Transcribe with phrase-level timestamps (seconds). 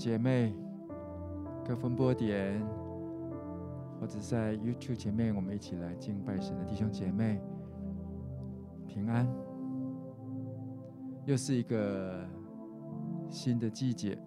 [0.00, 0.54] 姐妹，
[1.62, 2.58] 各分播点，
[4.00, 7.38] 或者在 YouTube 前面，我们一起来敬拜神的弟兄姐妹，
[8.88, 9.28] 平安。
[11.26, 12.26] 又是一个
[13.28, 14.18] 新的季节。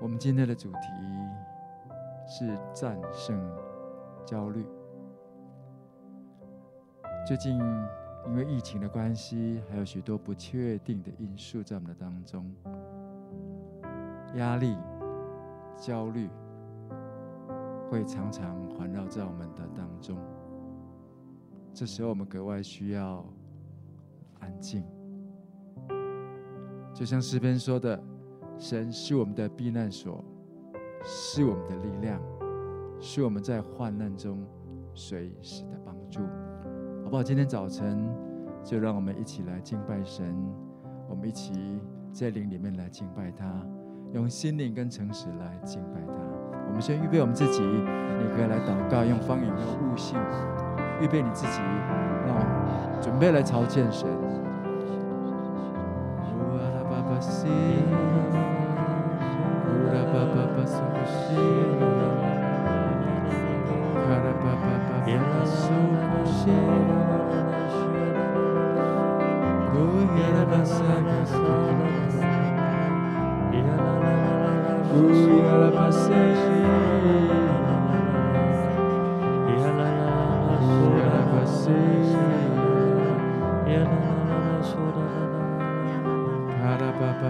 [0.00, 0.78] 我们今天的主题
[2.28, 3.36] 是战胜
[4.24, 4.64] 焦虑。
[7.26, 7.58] 最近
[8.28, 12.48] 因为疫情的关系，还有许多不确定的因素在我们的当中，
[14.36, 14.76] 压力、
[15.76, 16.28] 焦虑
[17.88, 20.16] 会常常环绕在我们的当中。
[21.72, 23.24] 这时候，我们格外需要
[24.40, 24.84] 安静。
[26.92, 28.00] 就像诗篇说的
[28.58, 30.24] ：“神是我们的避难所，
[31.02, 32.20] 是我们的力量，
[32.98, 34.44] 是我们在患难中
[34.94, 36.20] 随时的帮助。”
[37.04, 37.22] 好不好？
[37.22, 38.06] 今天早晨
[38.62, 40.34] 就让我们一起来敬拜神，
[41.08, 41.80] 我们一起
[42.12, 43.46] 在灵里面来敬拜他，
[44.12, 46.12] 用心灵跟诚实来敬拜他。
[46.66, 50.18] 我们先预备我们自己，你可以来祷告，用方言用悟性
[51.00, 51.60] 预备你自己，
[52.26, 54.08] 让我准备来朝见神。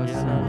[0.06, 0.39] yeah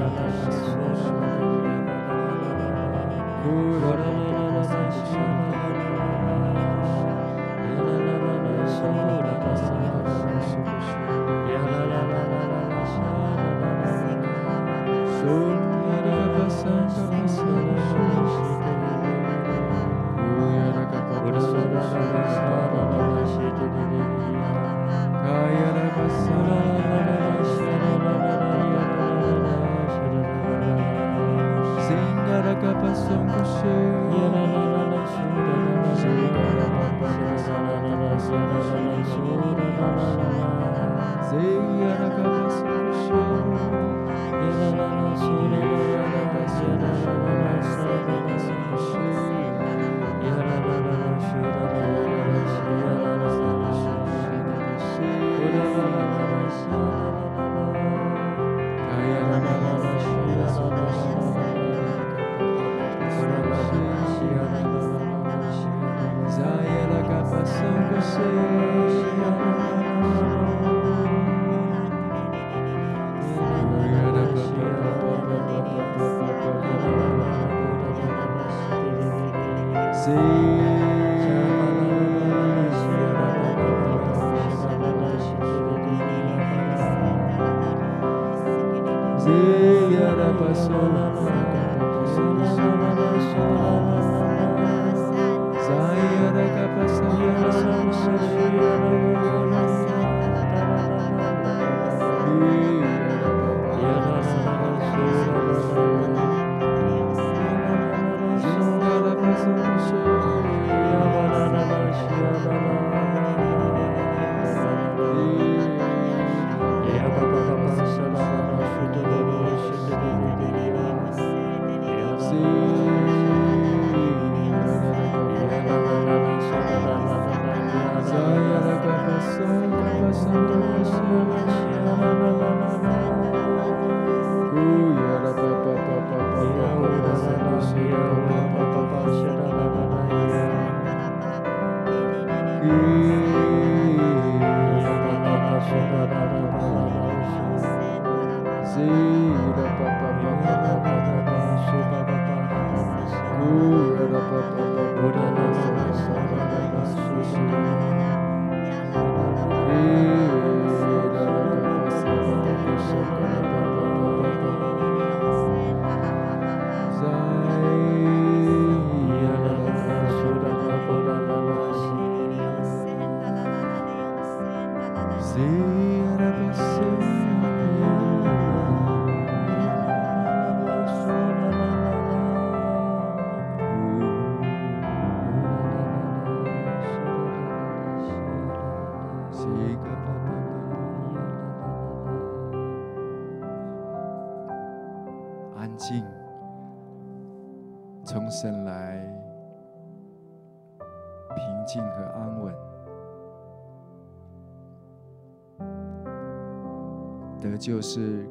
[207.62, 208.28] 就是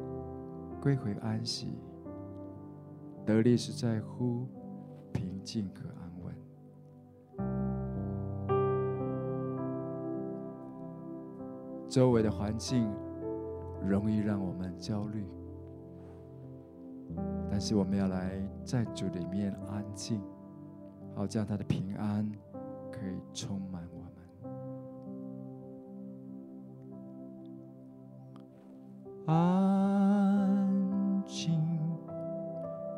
[0.81, 1.79] 归回安息，
[3.25, 4.45] 得力是在乎
[5.13, 6.35] 平静和安稳。
[11.87, 12.93] 周围的环境
[13.87, 15.25] 容易让我们焦虑，
[17.49, 20.21] 但是我们要来在主里面安静，
[21.15, 22.29] 好这样他的平安
[22.91, 24.00] 可以充满我。
[29.31, 31.57] 安静，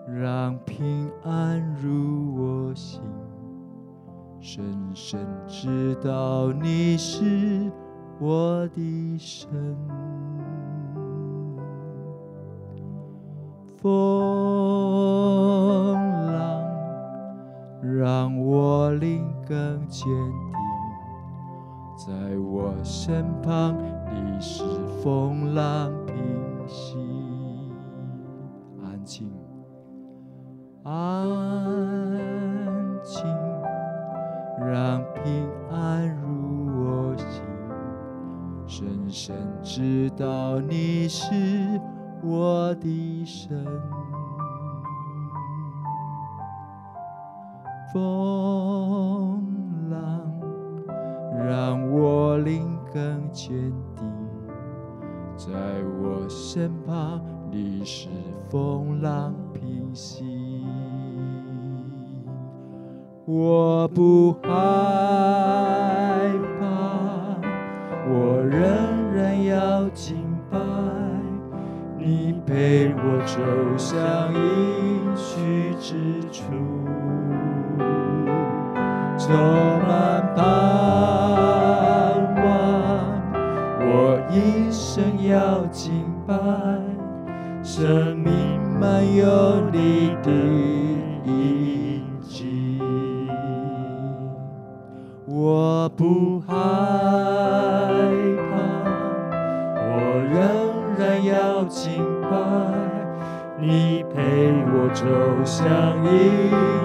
[0.08, 3.02] 让平安入我心，
[4.40, 4.66] 深
[4.96, 7.72] 深知道你是
[8.20, 9.48] 我的神。
[13.78, 13.92] 风
[16.32, 16.64] 浪
[17.82, 20.58] 让我灵更坚定，
[21.96, 23.78] 在我身旁，
[24.10, 24.64] 你是
[25.04, 25.92] 风浪。
[26.74, 27.13] 平息，
[57.86, 58.08] 是
[58.50, 60.24] 风浪平息，
[63.26, 64.50] 我不害
[66.60, 66.66] 怕，
[68.08, 70.16] 我仍然要敬
[70.50, 70.58] 拜，
[71.98, 73.42] 你陪我走
[73.78, 76.44] 向应许之处，
[79.18, 79.36] 充
[79.86, 80.44] 满盼
[82.36, 82.44] 望，
[83.80, 85.04] 我一生。
[85.24, 86.34] 要敬拜，
[87.76, 88.32] 生命
[88.80, 89.26] 满有
[89.72, 90.30] 你的
[91.26, 92.80] 印记，
[95.26, 96.54] 我不害
[98.52, 98.54] 怕，
[99.76, 99.82] 我
[100.32, 100.38] 仍
[101.00, 102.38] 然要敬拜，
[103.60, 104.22] 你陪
[104.68, 105.04] 我走
[105.44, 105.66] 向
[106.06, 106.14] 应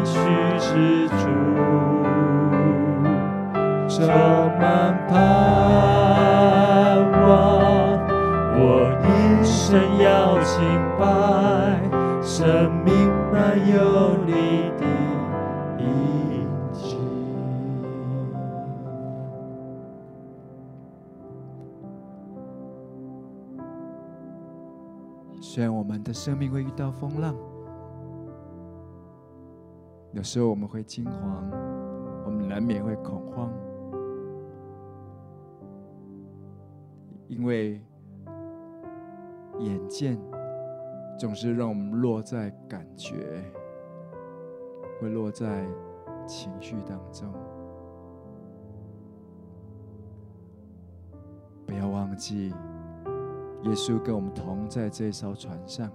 [0.06, 0.17] 许
[0.56, 1.29] 之处，
[3.90, 4.08] 充
[4.58, 5.12] 满盼
[7.20, 7.29] 望。
[8.61, 8.61] 我
[9.05, 9.06] 一
[9.44, 10.65] 生要敬
[10.99, 11.79] 拜，
[12.23, 12.93] 生命
[13.31, 14.33] 满有你
[14.79, 14.83] 的
[15.79, 16.97] 印记。
[25.41, 27.37] 虽然我们的生命会遇到风浪，
[30.12, 31.49] 有时候我们会惊慌，
[32.25, 33.53] 我们难免会恐慌，
[37.29, 37.81] 因为。
[39.61, 40.17] 眼见
[41.19, 43.43] 总是让我们落在感觉，
[45.00, 45.66] 会落在
[46.28, 47.28] 情绪当中。
[51.66, 52.50] 不要忘记，
[53.64, 55.90] 耶稣跟我们同在这艘船上，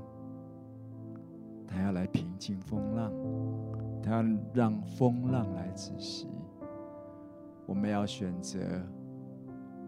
[1.65, 3.12] 他要来平静风浪，
[4.03, 6.27] 他要让风浪来止息。
[7.65, 8.59] 我们要选择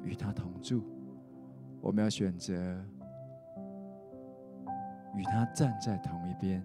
[0.01, 0.81] 与他同住，
[1.81, 2.53] 我们要选择。
[5.15, 6.61] 与他站在同一边，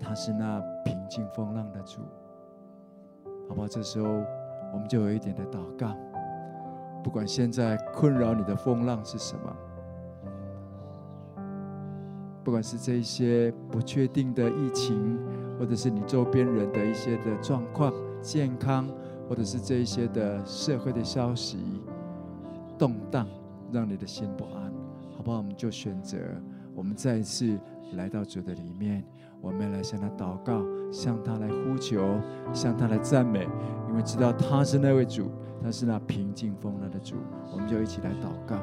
[0.00, 2.00] 他是那平静风浪的主，
[3.48, 3.68] 好不好？
[3.68, 4.08] 这时候
[4.72, 5.96] 我们就有一点的祷告，
[7.02, 9.56] 不管现在困扰你的风浪是什么，
[12.42, 15.18] 不管是这一些不确定的疫情，
[15.58, 18.88] 或者是你周边人的一些的状况、健康，
[19.28, 21.82] 或者是这一些的社会的消息
[22.76, 23.26] 动荡，
[23.70, 24.72] 让你的心不安，
[25.16, 25.36] 好不好？
[25.38, 26.16] 我们就选择。
[26.78, 27.58] 我们再一次
[27.94, 29.02] 来到主的里面，
[29.40, 32.20] 我们来向他祷告，向他来呼求，
[32.52, 33.48] 向他来赞美，
[33.88, 35.28] 因为知道他是那位主，
[35.60, 37.16] 他是那平静风浪的主，
[37.50, 38.54] 我们就一起来祷告。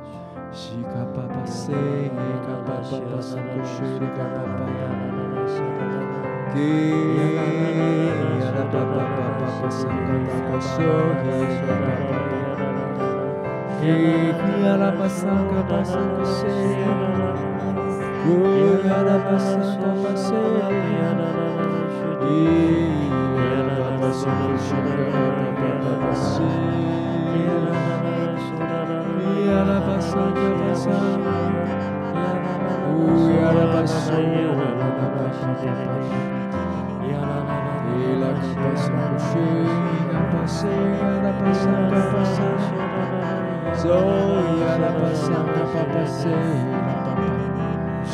[18.26, 19.76] 呼亚拉巴沙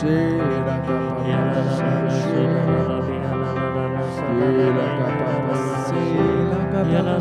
[0.02, 0.08] 卡
[5.48, 5.54] 巴
[5.86, 5.94] 塞，
[6.84, 7.20] 伊亚拉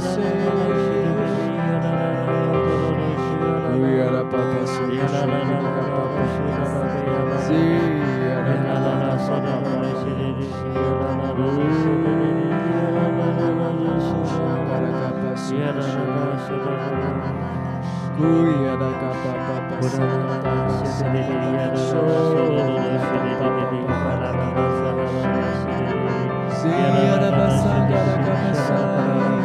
[27.30, 27.92] 巴沙卡
[28.26, 29.39] 巴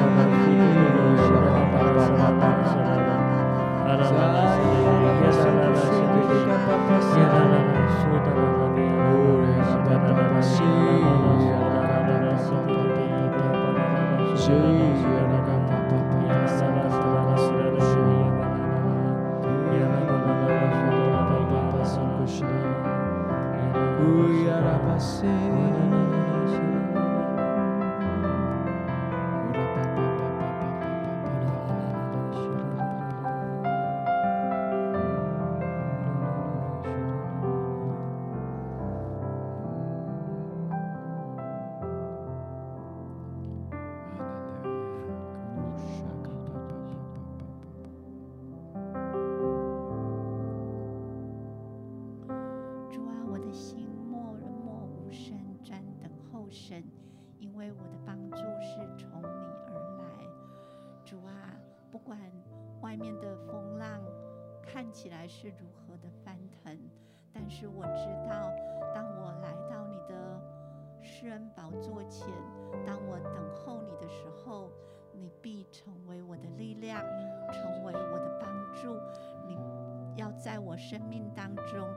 [80.78, 81.88] 生命当中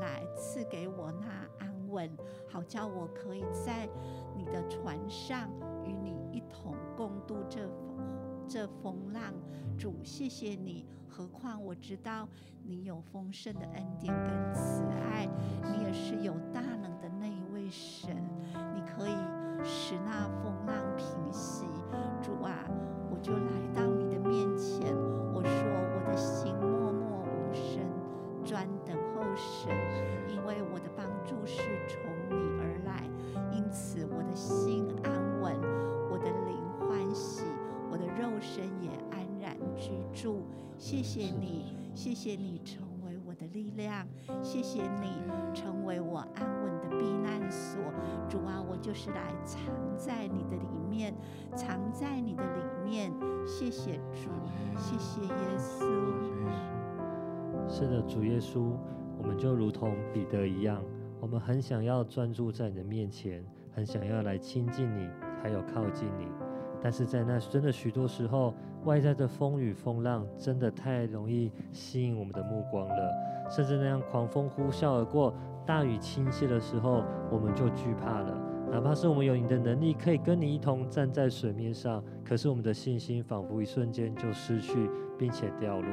[0.00, 1.26] 来赐给我那
[1.58, 2.10] 安稳，
[2.48, 3.88] 好叫我可以在
[4.36, 5.48] 你的船上
[5.84, 7.68] 与你一同共度这
[8.48, 9.32] 这风浪。
[9.76, 10.86] 主，谢谢你。
[11.08, 12.28] 何况我知道
[12.64, 15.28] 你有丰盛的恩典跟慈爱，
[15.62, 18.16] 你也是有大能的那一位神，
[18.74, 19.14] 你可以
[19.62, 21.66] 使那风浪平息。
[22.20, 22.64] 主啊，
[23.10, 23.82] 我就来到
[42.14, 44.06] 谢谢你成为我的力量，
[44.40, 45.20] 谢谢你
[45.52, 47.80] 成为我安稳的避难所。
[48.28, 49.60] 主啊，我就是来藏
[49.96, 51.12] 在你的里面，
[51.56, 53.12] 藏在你的里面。
[53.44, 54.30] 谢谢主，
[54.76, 55.80] 谢谢耶稣。
[57.68, 58.76] 是的，主耶稣，
[59.18, 60.80] 我们就如同彼得一样，
[61.20, 65.08] 我们很想要专注在你的面前，很想要来亲近你，
[65.42, 66.28] 还有靠近你。
[66.80, 73.12] 但是在那真的许多时候，外在的风雨风浪真的太容易吸引我们的目光了，
[73.50, 75.34] 甚至那样狂风呼啸而过、
[75.66, 78.38] 大雨倾泻的时候，我们就惧怕了。
[78.70, 85.88] 哪怕是我们有你的能力，可以跟你一同站在水面上，可是我们的信心仿佛一瞬间就失去，并且掉落。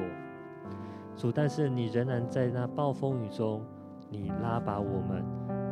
[1.16, 3.64] 主，但是你仍然在那暴风雨中，
[4.10, 5.24] 你拉拔我们，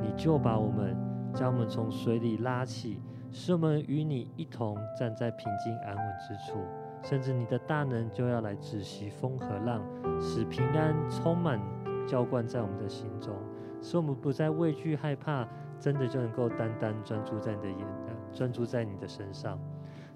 [0.01, 0.95] 你就把我们
[1.33, 3.01] 将我们从水里拉起。
[3.31, 6.57] 使我们与你一同站在平静安稳之处，
[7.01, 9.81] 甚至你的大能就要来止息风和浪，
[10.19, 11.59] 使平安充满
[12.07, 13.33] 浇灌在我们的心中，
[13.81, 15.47] 使我们不再畏惧害怕，
[15.79, 17.87] 真的就能够单单专注在你的眼，
[18.33, 19.59] 专注在你的身上。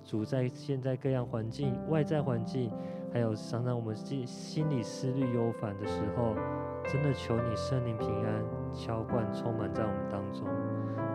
[0.04, 2.70] 主，在现在各样环境、外在环境，
[3.14, 6.36] 还有常常我们心心里思虑忧烦的时候，
[6.84, 10.46] 真的求你圣灵平安浇灌充满在我们当中。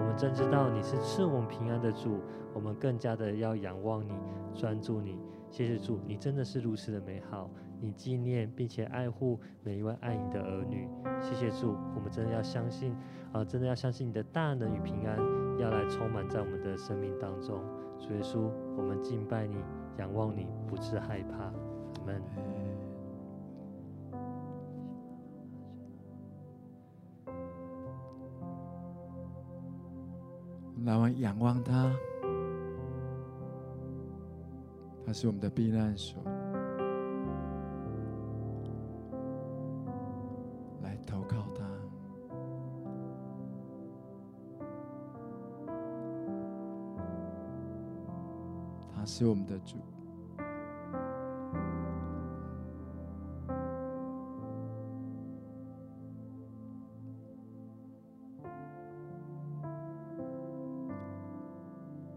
[0.01, 2.19] 我们真知道你是赐我们平安的主，
[2.55, 4.15] 我们更加的要仰望你，
[4.55, 5.21] 专注你。
[5.51, 7.51] 谢谢主，你真的是如此的美好，
[7.81, 10.89] 你纪念并且爱护每一位爱你的儿女。
[11.21, 12.95] 谢谢主，我们真的要相信
[13.33, 15.19] 啊，真的要相信你的大能与平安
[15.59, 17.61] 要来充满在我们的生命当中。
[17.99, 19.57] 主耶稣，我们敬拜你，
[19.99, 21.45] 仰望你，不致害怕。
[21.47, 21.53] 阿
[22.07, 22.23] 门。
[30.85, 31.93] 来，我仰望他，
[35.09, 36.23] 他是我们的避难所。
[40.83, 41.65] 来投靠他。
[48.95, 49.79] 他是我们的主。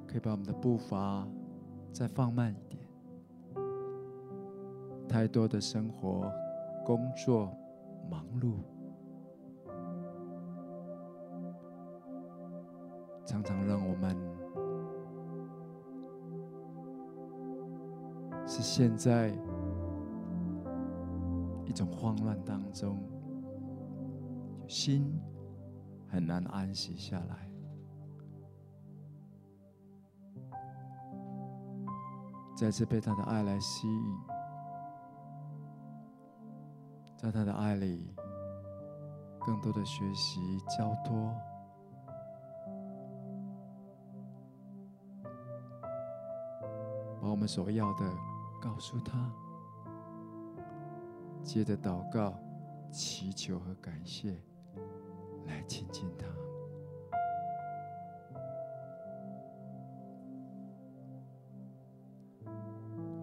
[0.06, 1.26] 可以把我们的步伐。
[1.92, 2.82] 再放慢一点。
[5.08, 6.32] 太多的生活、
[6.86, 7.54] 工作、
[8.10, 8.54] 忙碌，
[13.26, 14.18] 常常让我们
[18.48, 19.38] 是陷在
[21.66, 22.98] 一种慌乱当中，
[24.66, 25.20] 心
[26.08, 27.51] 很难安息下来。
[32.62, 34.20] 再次被他的爱来吸引，
[37.18, 38.14] 在他的爱里，
[39.40, 41.34] 更多的学习交托，
[47.20, 48.06] 把我们所要的
[48.62, 49.18] 告诉他，
[51.42, 52.36] 接着祷告、
[52.92, 54.40] 祈求和感谢，
[55.48, 56.28] 来亲近他。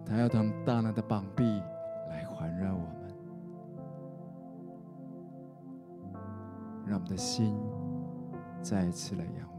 [0.09, 1.43] 他要他们大能的膀臂
[2.09, 3.13] 来环绕我们，
[6.87, 7.55] 让我们的心
[8.59, 9.47] 再一次来仰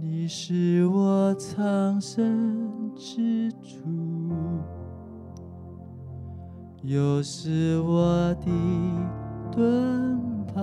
[0.00, 3.88] 你是我藏身之处，
[6.82, 8.46] 又是我的
[9.50, 10.54] 盾牌。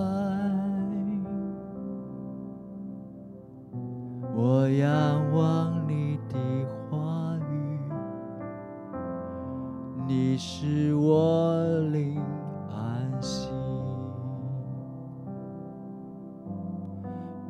[4.34, 6.38] 我仰望你的
[6.88, 7.78] 话语，
[10.06, 12.22] 你使我灵
[12.70, 13.50] 安息。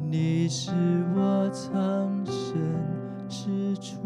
[0.08, 0.70] 你是
[1.15, 1.15] 我
[1.56, 2.54] 藏身
[3.30, 3.96] 之处，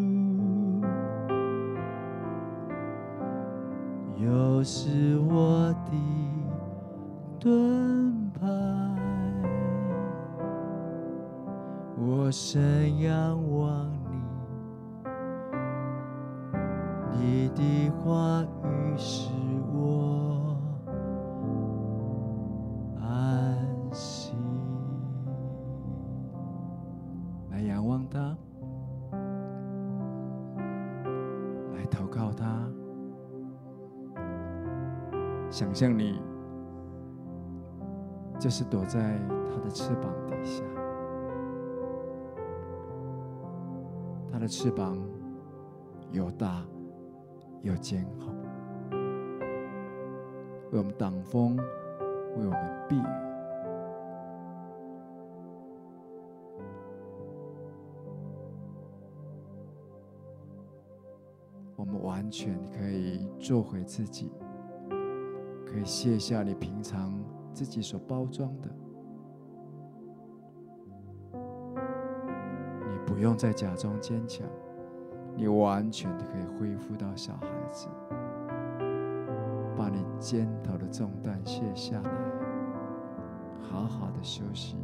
[4.17, 5.91] 又是我的
[7.41, 8.47] 盾牌。
[11.99, 13.60] 我身仰我
[38.51, 39.17] 是躲在
[39.49, 40.65] 他的翅膀底下，
[44.33, 44.99] 他的翅膀
[46.11, 46.67] 又大
[47.63, 48.27] 又坚厚，
[50.73, 53.05] 为我们挡风，为我们避雨。
[61.77, 64.33] 我们完全可以做回自己。
[65.65, 67.15] 可以卸下你平常
[67.53, 68.69] 自己所包装的，
[71.33, 74.47] 你不用再假装坚强，
[75.37, 77.89] 你完全的可以恢复到小孩子，
[79.77, 82.11] 把你肩头的重担卸下来，
[83.61, 84.77] 好好的休息，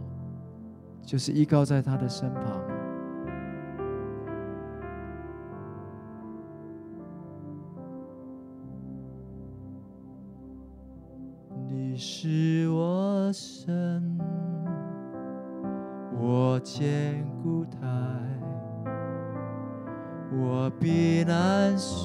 [1.00, 2.75] 就是依靠在他的身旁。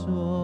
[0.08, 0.40] 难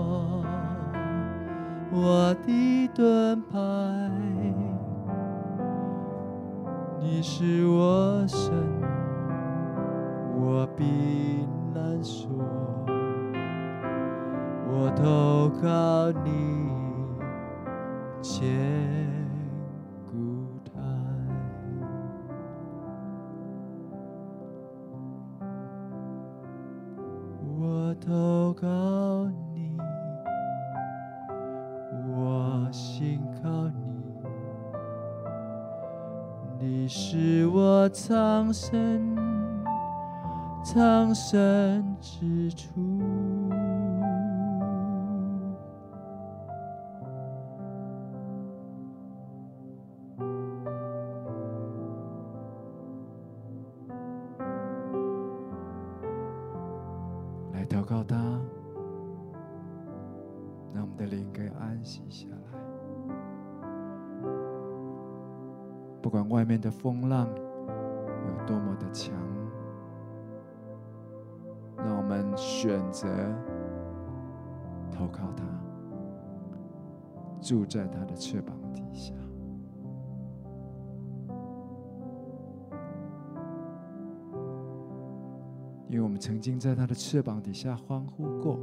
[66.82, 69.14] 风浪有多么的强，
[71.78, 73.08] 让我们选择
[74.92, 75.44] 投靠他，
[77.42, 79.14] 住在他的翅膀底下。
[85.90, 88.60] 因为我们曾经在他的翅膀底下欢呼过，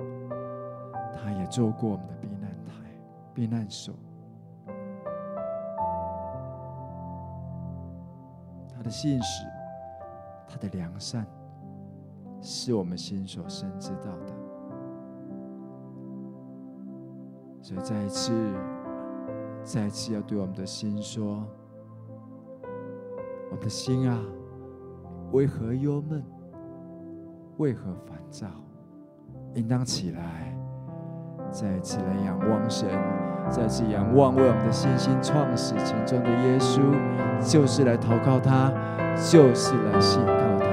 [1.14, 2.72] 他也做过我们的避难台、
[3.35, 3.94] 避难所。
[8.85, 9.47] 的信实、
[10.47, 11.27] 他的良善，
[12.40, 14.35] 是我们心所深知道的。
[17.62, 18.33] 所以再一次、
[19.62, 21.42] 再一次要对我们的心说：
[23.51, 24.20] 我们的心啊，
[25.33, 26.23] 为何忧闷？
[27.57, 28.47] 为何烦躁？
[29.55, 30.55] 应当起来，
[31.51, 32.88] 再一次来仰望神，
[33.51, 36.81] 再次仰望为我们的信心创始成终的耶稣，
[37.41, 38.73] 就是来投靠他，
[39.17, 40.67] 就是来信靠他。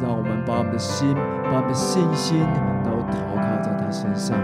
[0.00, 2.40] 让我们把我们的心、把我们的信心
[2.82, 4.38] 都投靠在他身上。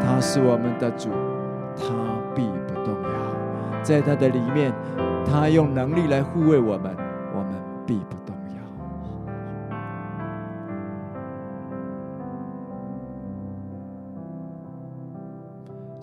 [0.00, 1.10] 他是我们的主，
[1.76, 1.84] 他
[2.34, 3.82] 必不动摇。
[3.82, 4.72] 在他的里面，
[5.24, 6.96] 他用能力来护卫我们，
[7.34, 7.52] 我们
[7.86, 8.17] 必不。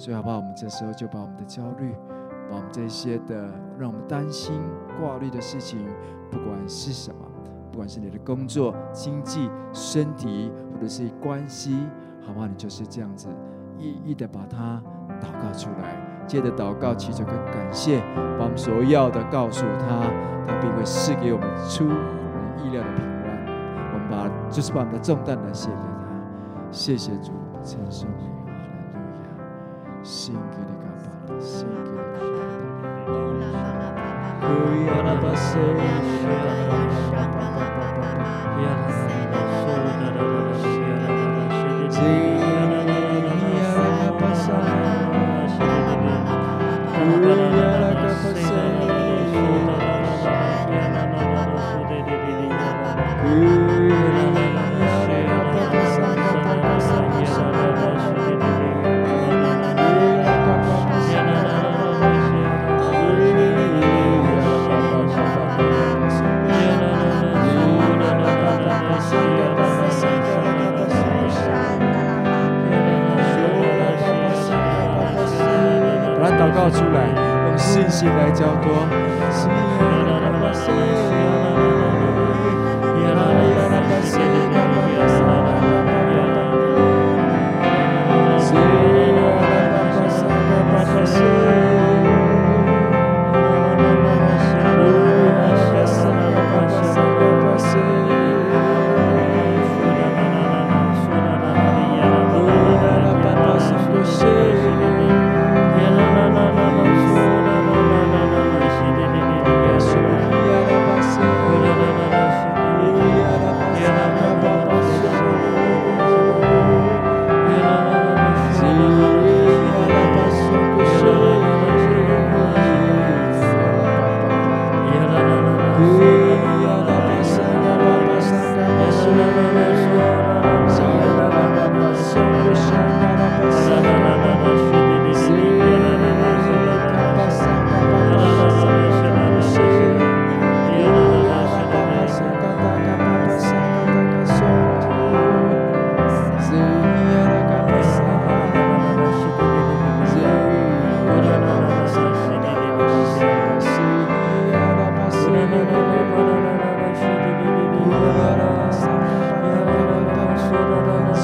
[0.05, 0.35] 所以，好不好？
[0.37, 1.91] 我们这时候就把我们的焦虑，
[2.47, 4.61] 把我们这些的让我们担心、
[5.01, 5.79] 挂虑的事情，
[6.29, 7.25] 不管是什么，
[7.71, 11.75] 不管是你的工作、经济、身体，或者是关系，
[12.23, 12.45] 好不好？
[12.45, 13.29] 你就是这样子
[13.79, 14.79] 一一的把它
[15.19, 17.99] 祷告出来，接着祷告，祈求跟感谢，
[18.37, 20.07] 把我们所要的告诉他，
[20.45, 23.45] 他必会赐给我们出乎意料的平安。
[23.91, 27.31] 我们把就是把我们的重担来卸给他，谢谢主，
[27.63, 28.07] 称颂
[30.05, 30.45] 你。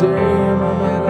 [0.01, 1.00] 上面，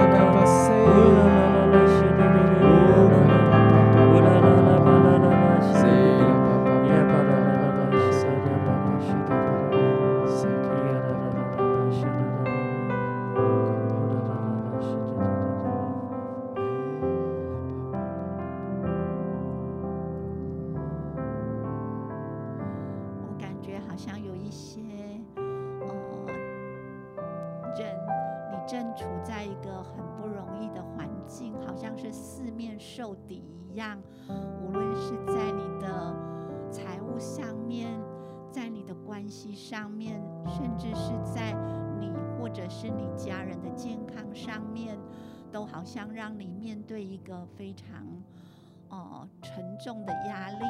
[49.83, 50.65] 重的压力，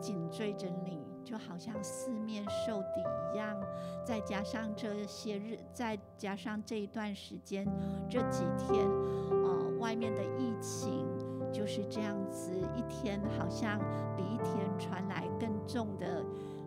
[0.00, 3.00] 紧追着你，就好像四面受敌
[3.32, 3.56] 一样。
[4.04, 7.66] 再加上这些日，再加上这一段时间，
[8.08, 8.86] 这几天，
[9.30, 11.06] 呃，外面的疫情
[11.52, 13.78] 就是这样子，一天好像
[14.16, 16.24] 比一天传来更重的。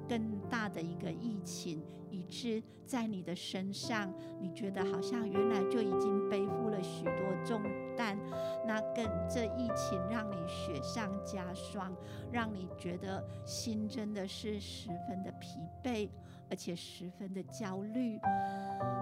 [0.10, 1.84] 更大的一个疫情，
[2.30, 7.62] 是在你的身上，你觉得好像原来就已经背负了许多重
[7.96, 8.18] 担，
[8.66, 11.96] 那更这疫情让你雪上加霜，
[12.32, 16.10] 让你觉得心真的是十分的疲惫，
[16.50, 18.20] 而且十分的焦虑。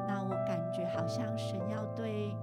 [0.07, 2.35] 那我感觉好像神要对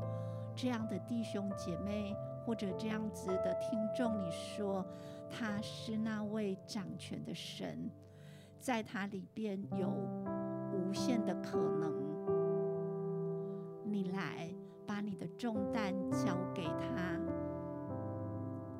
[0.54, 2.14] 这样的弟兄姐妹
[2.46, 4.84] 或者这样子的听众你说，
[5.30, 7.90] 他是那位掌权的神。
[8.60, 9.92] 在他里边有
[10.84, 11.92] 无限的可能，
[13.84, 14.54] 你来
[14.86, 17.18] 把你的重担交给他，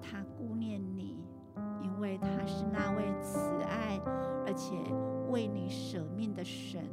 [0.01, 1.25] 他顾念你，
[1.83, 3.99] 因为他是那位慈爱
[4.47, 4.77] 而且
[5.31, 6.85] 为你舍命的神，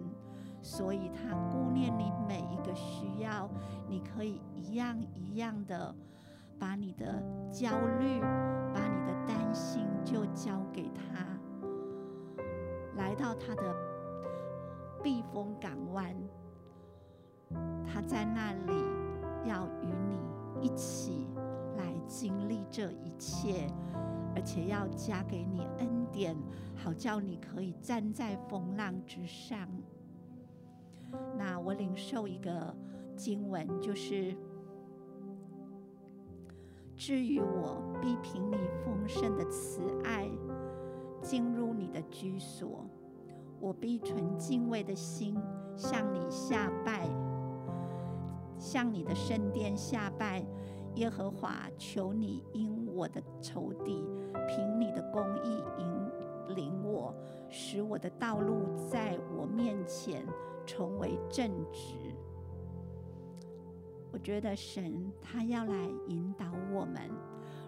[0.61, 3.49] 所以他顾念你每一个需要，
[3.87, 5.93] 你可以一样一样的
[6.57, 7.21] 把你的
[7.51, 7.69] 焦
[7.99, 8.21] 虑、
[8.73, 11.25] 把你的担心就交给他。
[12.95, 13.75] 来到他的
[15.03, 16.15] 避风港湾，
[17.85, 18.73] 他在那里
[19.45, 21.27] 要与你一起
[21.77, 23.67] 来经历这一切，
[24.35, 26.35] 而且要加给你恩典，
[26.75, 29.67] 好叫你可以站在风浪之上。
[31.37, 32.75] 那我领受一个
[33.15, 34.35] 经文，就是
[36.95, 40.29] 至于我，必凭你丰盛的慈爱。
[41.23, 42.83] 进入你的居所，
[43.61, 45.37] 我必存敬畏的心
[45.77, 47.07] 向你下拜，
[48.57, 50.43] 向你的圣殿下拜。
[50.95, 54.03] 耶和华，求你因我的仇敌，
[54.45, 57.15] 凭你的公义引领我，
[57.47, 60.25] 使我的道路在我面前
[60.65, 61.95] 成为正直。
[64.11, 67.09] 我觉得神他要来引导我们。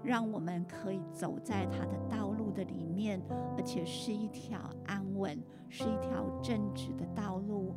[0.03, 3.21] 让我们可以走在他的道路的里面，
[3.57, 7.73] 而且是一条安稳、是一条正直的道路。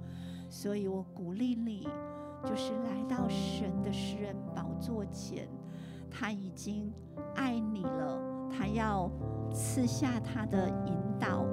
[0.48, 1.88] 所以我鼓励你，
[2.44, 5.48] 就是来到神的施恩宝座前，
[6.10, 6.92] 他已经
[7.34, 9.10] 爱你了，他要
[9.52, 11.44] 赐下他的引导，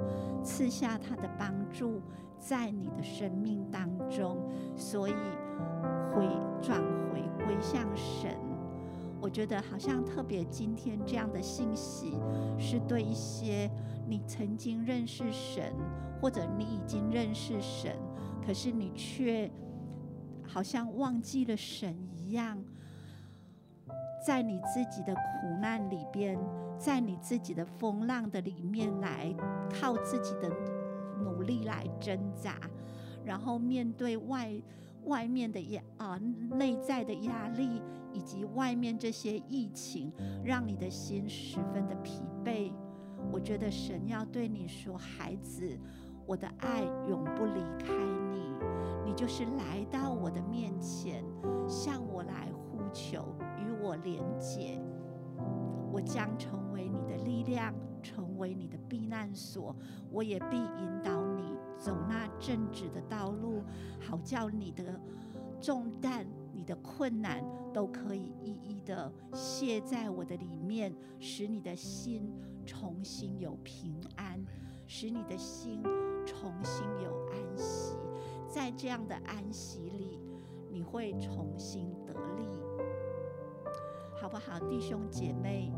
[0.42, 2.02] 赐下他的帮助，
[2.38, 4.36] 在你的生命当中。
[4.76, 5.14] 所以
[6.10, 6.28] 回
[6.60, 6.80] 转
[7.12, 8.43] 回归向神。
[9.24, 12.12] 我觉得好像特别今天这样的信息，
[12.58, 13.70] 是对一些
[14.06, 15.72] 你曾经认识神，
[16.20, 17.96] 或者你已经认识神，
[18.46, 19.50] 可是你却
[20.46, 22.62] 好像忘记了神一样，
[24.26, 26.38] 在你自己的苦难里边，
[26.78, 29.34] 在你自己的风浪的里面来
[29.70, 30.54] 靠自己的
[31.22, 32.60] 努力来挣扎，
[33.24, 34.52] 然后面对外。
[35.06, 36.18] 外面的压啊，
[36.52, 37.82] 内在的压力，
[38.14, 40.10] 以及外面这些疫情，
[40.42, 42.72] 让你的心十分的疲惫。
[43.30, 45.78] 我觉得神要对你说，孩子，
[46.24, 47.92] 我的爱永不离开
[48.32, 48.54] 你，
[49.04, 51.22] 你就是来到我的面前，
[51.68, 54.80] 向我来呼求，与我连结，
[55.92, 59.74] 我将成为你的力量，成为你的避难所，
[60.10, 61.42] 我也必引导你。
[61.76, 63.62] 走那正直的道路，
[64.00, 64.98] 好叫你的
[65.60, 66.24] 重担、
[66.54, 72.32] 你的困难都可以一一的卸在我的里面，使你的心
[72.64, 74.42] 重新有平安，
[74.86, 75.82] 使你的心
[76.24, 77.96] 重新有安息。
[78.48, 80.20] 在这样的安息里，
[80.70, 82.48] 你会重新得力，
[84.20, 85.72] 好不好，弟兄姐妹？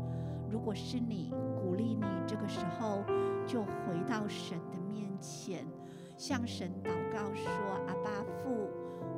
[0.49, 3.03] 如果是你，鼓励你这个时候
[3.45, 5.65] 就回到神的面前。
[6.15, 7.51] 向神祷告说
[7.87, 8.69] ：“阿爸父，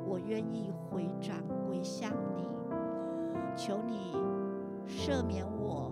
[0.08, 2.44] 我愿意回转归向你，
[3.56, 4.16] 求你
[4.88, 5.92] 赦免我，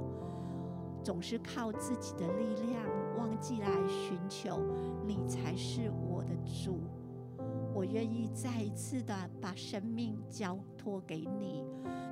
[1.03, 2.83] 总是靠自己的力量，
[3.17, 4.59] 忘记来寻求
[5.05, 6.79] 你才是我的主。
[7.73, 11.63] 我愿意再一次的把生命交托给你，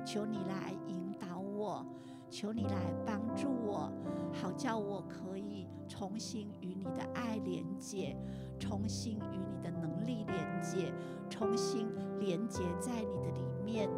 [0.04, 1.84] 求你来引导我，
[2.30, 3.90] 求你来帮助我，
[4.32, 8.16] 好叫我可以重新与你的爱连接。”
[8.58, 10.92] 重新与你的能力连接，
[11.28, 11.88] 重新
[12.18, 13.88] 连接在你的里面，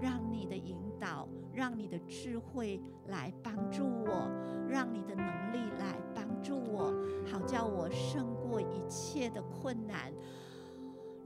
[0.00, 4.30] 让你的引导，让你的智慧来帮助我，
[4.68, 6.92] 让你的能力来帮助我，
[7.30, 10.12] 好叫我胜过一切的困难，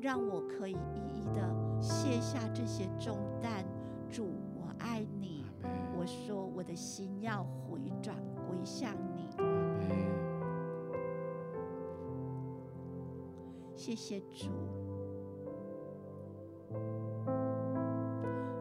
[0.00, 3.64] 让我可以一一的卸下这些重担。
[4.10, 5.44] 主，我爱你。
[5.98, 9.15] 我说，我的心要回转归向你。
[13.86, 14.48] 谢谢主。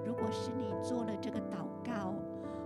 [0.05, 2.13] 如果是你做了这个祷告，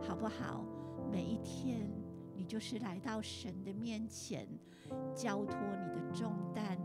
[0.02, 0.66] 好不好？
[1.10, 1.90] 每一天，
[2.36, 4.46] 你就是来到神的面前，
[5.16, 6.78] 交托你的重担，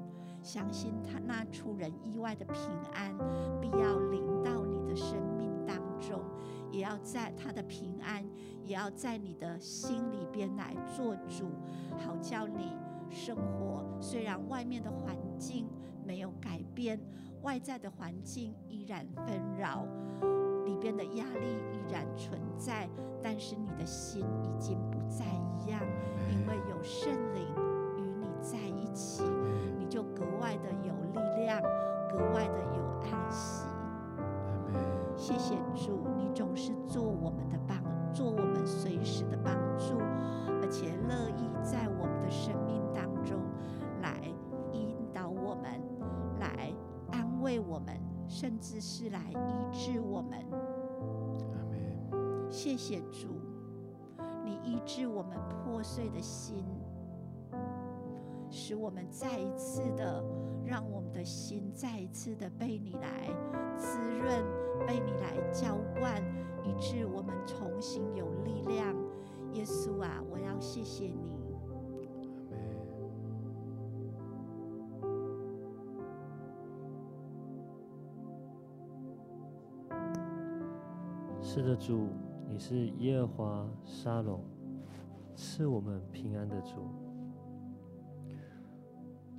[0.44, 3.12] 相信他那出人意外的平安，
[3.60, 6.22] 必要临到你的生命当中。
[6.70, 8.24] 也要在他的平安，
[8.64, 11.50] 也要在你的心里边来做主，
[11.98, 12.76] 好叫你
[13.10, 13.82] 生活。
[14.00, 15.66] 虽然外面的环境
[16.04, 16.98] 没有改变，
[17.42, 19.86] 外在的环境依然纷扰，
[20.64, 22.88] 里边的压力依然存在，
[23.22, 25.80] 但是你的心已经不再一样，
[26.30, 27.46] 因为有圣灵
[27.96, 29.22] 与你在一起，
[29.78, 31.60] 你就格外的有力量，
[32.10, 33.66] 格外的有安息。
[35.16, 37.78] 谢谢主，你总是做我们的帮，
[38.12, 38.32] 做
[48.44, 50.38] 甚至是来医治我们。
[52.50, 53.28] 谢谢主，
[54.44, 56.62] 你医治我们破碎的心。
[58.50, 60.22] 使我们再一次的，
[60.62, 63.30] 让我们的心再一次的被你来
[63.78, 64.44] 滋润，
[64.86, 66.22] 被你来浇灌，
[66.64, 68.94] 以致我们重新有力量。
[69.54, 71.33] 耶稣啊，我要谢谢你。
[81.54, 82.08] 是的，主，
[82.48, 84.40] 你是耶和华沙龙，
[85.36, 86.90] 赐我们平安的主。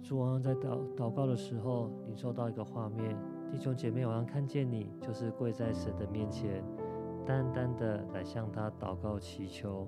[0.01, 3.17] 主，我在祷祷告的时候，你受到一个画面，
[3.51, 6.63] 弟兄姐妹，好像看见你，就是跪在神的面前，
[7.25, 9.86] 单单的来向他祷告祈求，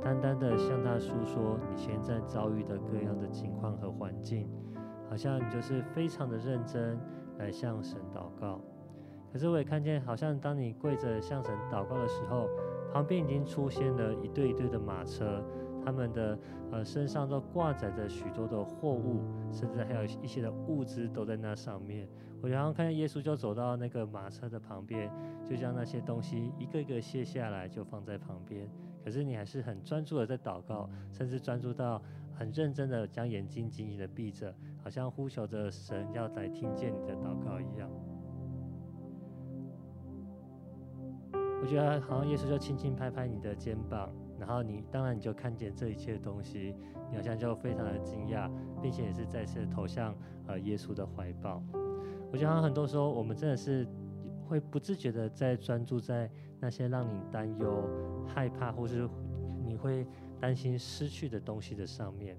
[0.00, 4.48] 单单的向他诉说你现在遭遇的各样的情况和环境，
[5.10, 6.96] 好像你就是非常的认真
[7.36, 8.60] 来向神祷告。
[9.34, 12.48] 可是我也看见，好像当你跪着向神祷告的时候，
[12.92, 15.42] 旁边已经出现了一队一队的马车。
[15.84, 16.38] 他们的
[16.70, 19.20] 呃身上都挂载着许多的货物，
[19.52, 22.08] 甚至还有一些的物资都在那上面。
[22.40, 25.10] 我然后看见耶稣就走到那个马车的旁边，
[25.44, 28.70] 就将那些东西一个一个卸下来，就放在旁边。
[29.04, 32.00] 可是你还是很专注的在祷告，甚至专注到
[32.32, 37.90] 很认真的将眼睛紧紧的闭着，好像呼求着神要来听见你的祷告一样。
[41.64, 44.12] 我觉得好像耶稣就轻轻拍拍你的肩膀。
[44.38, 46.76] 然后你当然你就看见这一切东西，
[47.10, 48.50] 你好像就非常的惊讶，
[48.82, 50.14] 并且也是再次投向
[50.46, 51.62] 呃耶稣的怀抱。
[52.30, 53.88] 我觉得好像很多时候我们真的是
[54.46, 57.88] 会不自觉的在专注在那些让你担忧、
[58.26, 59.08] 害怕，或是
[59.64, 60.06] 你会
[60.38, 62.36] 担心失去的东西的上面。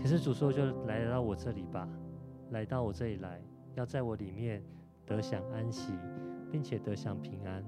[0.00, 1.86] 可是主说，就来到我这里吧，
[2.52, 3.42] 来到我这里来，
[3.74, 4.62] 要在我里面
[5.04, 5.92] 得享安息，
[6.52, 7.64] 并且得享平安。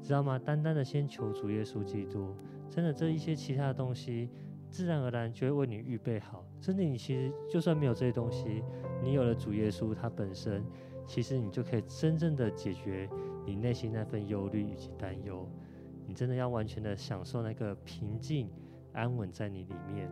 [0.00, 0.38] 知道吗？
[0.38, 2.34] 单单的先求主耶稣基督，
[2.70, 4.30] 真的这一些其他的东西，
[4.70, 6.44] 自然而然就会为你预备好。
[6.60, 8.62] 甚至你其实就算没有这些东西，
[9.02, 10.64] 你有了主耶稣，他本身，
[11.04, 13.10] 其实你就可以真正的解决
[13.44, 15.46] 你内心那份忧虑以及担忧。
[16.06, 18.48] 你真的要完全的享受那个平静
[18.92, 20.08] 安稳在你里面。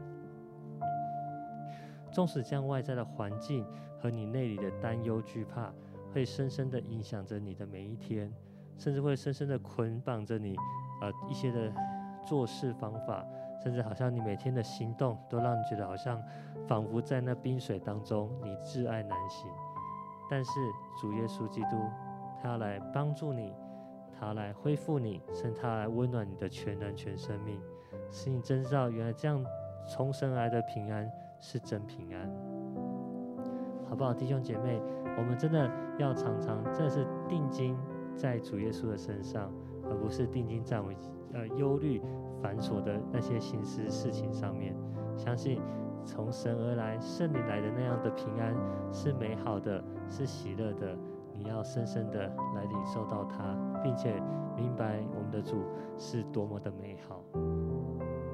[2.13, 3.65] 纵使这样外在的环境
[3.99, 5.73] 和你内里的担忧惧怕，
[6.17, 8.33] 会深深的影响着你的每一天。
[8.79, 10.55] 甚至会深深的捆绑着你，
[11.01, 11.73] 呃，一些的
[12.27, 13.25] 做事方法，
[13.63, 16.23] 甚至好像你每天的行动都让你觉得好像
[16.67, 19.51] 仿佛在那冰水当中，你挚爱难行。
[20.31, 20.51] 但是
[21.01, 21.81] 主耶稣基督，
[22.43, 23.55] 他来帮助你，
[24.19, 27.59] 他来恢复你，甚至他来温暖你的全人全生命，
[28.11, 29.43] 使你真知道原来这样
[29.89, 31.11] 从神来的平安
[31.41, 32.31] 是真平安，
[33.89, 34.83] 好不好，弟兄姐妹？
[35.17, 37.77] 我们真的要常常这是定睛。
[38.19, 39.53] 在主耶稣的身上，
[39.85, 40.97] 而不是定睛在我们
[41.35, 42.01] 呃忧虑
[42.41, 44.75] 繁琐的那些心思事情上面。
[45.19, 45.61] 相信
[46.03, 48.55] 从神而来、圣灵来的那样的平安
[48.91, 50.97] 是美好的，是喜乐的。
[51.35, 54.15] 你要深深的来领受到它，并且
[54.57, 55.63] 明白我们的主
[55.99, 57.23] 是多么的美好。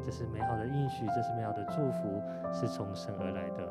[0.01, 2.23] 这是美好的应许，这是美好的祝福，
[2.53, 3.69] 是从神而来的。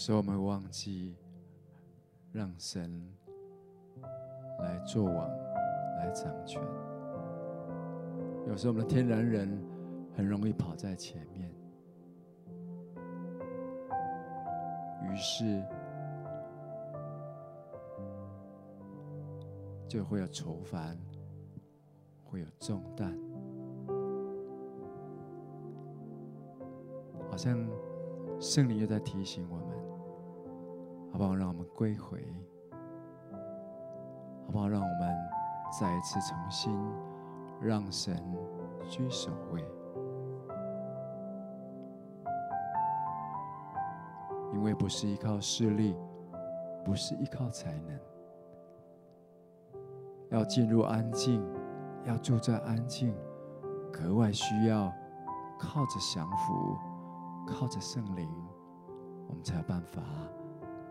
[0.00, 1.14] 时候我们会忘记
[2.32, 3.06] 让神
[4.60, 5.28] 来做王、
[5.98, 6.58] 来掌权。
[8.48, 9.62] 有时候我们的天然人
[10.16, 11.54] 很容易跑在前面，
[15.02, 15.62] 于是
[19.86, 20.96] 就会有愁烦，
[22.24, 23.14] 会有重担，
[27.30, 27.68] 好像
[28.40, 29.79] 圣灵又在提醒我们。
[31.12, 31.34] 好不好？
[31.34, 32.24] 让我们归回，
[34.46, 34.68] 好不好？
[34.68, 35.16] 让我们
[35.80, 36.76] 再一次重新
[37.60, 38.16] 让神
[38.88, 39.64] 居首位，
[44.52, 45.96] 因为不是依靠势力，
[46.84, 48.00] 不是依靠才能，
[50.30, 51.44] 要进入安静，
[52.04, 53.14] 要住在安静，
[53.92, 54.92] 格外需要
[55.58, 56.78] 靠着降服，
[57.46, 58.28] 靠着圣灵，
[59.28, 60.00] 我们才有办法。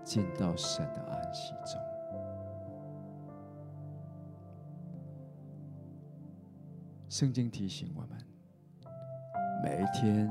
[0.04, 1.80] 进到神的安息中。
[7.10, 8.18] 圣经提醒我们，
[9.64, 10.30] 每一天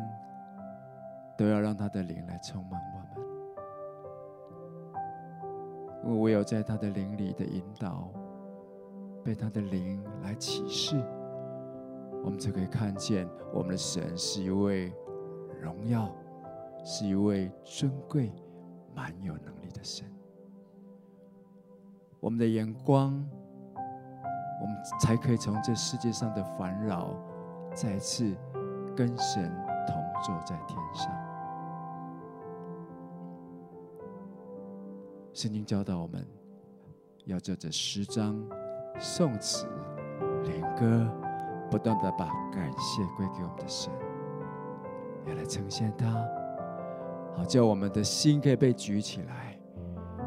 [1.36, 3.26] 都要让他的灵来充满我们，
[6.04, 8.08] 因为唯有在他的灵里的引导，
[9.24, 10.96] 被他的灵来启示，
[12.24, 14.92] 我们才可以看见我们的神是一位
[15.60, 16.10] 荣耀，
[16.84, 18.32] 是一位尊贵。
[18.98, 20.04] 蛮有能力的神，
[22.18, 23.12] 我们的眼光，
[24.60, 27.14] 我们才可以从这世界上的烦扰，
[27.72, 28.36] 再次
[28.96, 29.54] 跟神
[29.86, 31.08] 同坐在天上。
[35.32, 36.26] 圣经教导我们，
[37.24, 38.36] 要做这十章、
[38.98, 39.68] 颂词、
[40.42, 41.08] 灵歌，
[41.70, 43.92] 不断的把感谢归给我们的神，
[45.24, 46.37] 要来呈现他。
[47.44, 49.58] 叫我们的心可以被举起来，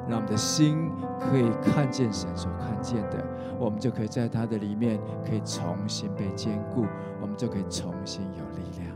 [0.07, 0.89] 让我们的心
[1.20, 3.24] 可以看见神所看见的，
[3.59, 6.86] 我们就可以在他的里面可以重新被坚固，
[7.22, 8.95] 我们就可以重新有力量。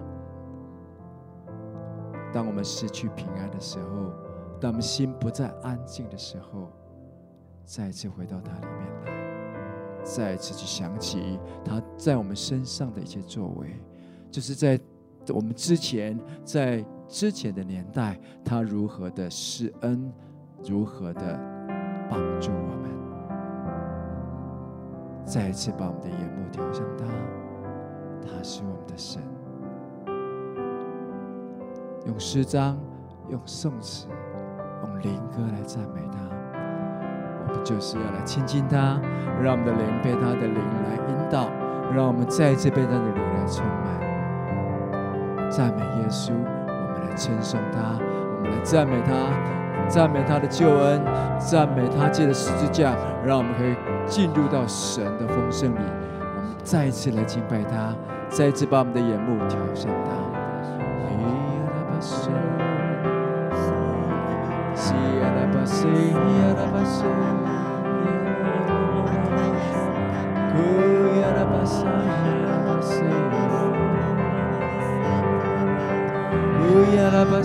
[2.34, 4.12] 当我们失去平安的时候，
[4.60, 6.72] 当我们心不再安静的时候，
[7.64, 13.80] 再一次回到他里面来，再次去想起他在我们身上的一些作为，
[14.32, 14.80] 就是在
[15.30, 16.84] 我们之前在。
[17.08, 20.12] 之前的年代，他如何的施恩，
[20.68, 21.40] 如何的
[22.10, 22.90] 帮助我们，
[25.24, 27.06] 再一次把我们的眼目调向他，
[28.22, 29.22] 他是我们的神。
[32.06, 32.78] 用诗章，
[33.30, 34.08] 用颂词，
[34.84, 36.20] 用灵歌来赞美他。
[37.48, 39.00] 我们就是要来亲近他，
[39.42, 41.50] 让我们的灵被他的灵来引导，
[41.94, 43.86] 让我们再一次被他的灵来充满。
[45.50, 46.34] 赞美耶稣。
[47.06, 47.98] 来称颂他，
[48.38, 49.14] 我们来赞美他，
[49.88, 51.02] 赞美他的救恩，
[51.38, 53.76] 赞美他借着十字架，让我们可以
[54.08, 55.80] 进入到神的丰盛里。
[56.20, 57.94] 我们再一次来敬拜他，
[58.30, 60.12] 再一次把我们的眼目调向他。
[76.76, 77.36] Hallelujah.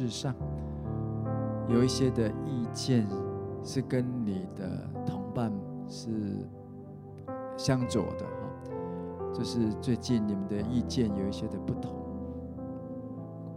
[0.00, 0.34] 事上，
[1.68, 3.06] 有一些的意见
[3.62, 5.52] 是跟你的同伴
[5.86, 6.08] 是
[7.58, 11.94] 相左的哈，就是最近你们的意见有一些的不同，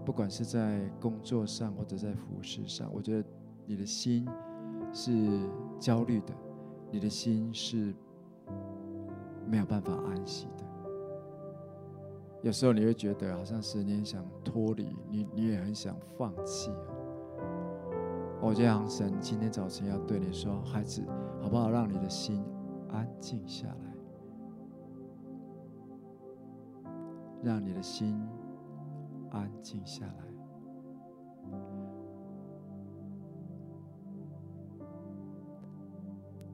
[0.04, 3.28] 不管是在工作上或者在服事上，我觉得
[3.66, 4.28] 你的心
[4.92, 6.34] 是焦虑的。
[6.92, 7.96] 你的心是
[9.48, 10.63] 没有办法安息的。
[12.44, 16.72] 有时候你会觉得好像是你很想脱离，你你也很想放弃。
[18.42, 21.02] 我这样，神今天早晨要对你说，孩子，
[21.42, 21.70] 好不好？
[21.70, 22.44] 让你的心
[22.90, 23.96] 安静下来，
[27.42, 28.22] 让你的心
[29.32, 30.14] 安静下来。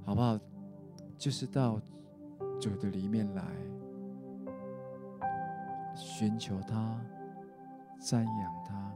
[0.06, 0.40] 好不好？
[1.18, 1.82] 就是到
[2.60, 3.44] 主的里面来，
[6.00, 6.97] 寻求他，
[8.00, 8.93] 瞻仰他。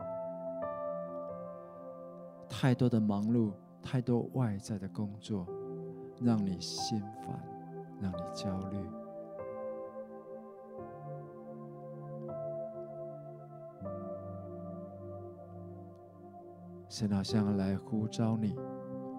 [2.47, 3.51] 太多的忙碌，
[3.81, 5.45] 太多外在的工作，
[6.21, 7.37] 让你心烦，
[7.99, 8.77] 让你焦虑。
[16.87, 18.55] 神好像来呼召你